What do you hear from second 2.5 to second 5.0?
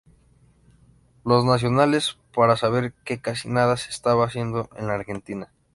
saber que casi nada se estaba haciendo en la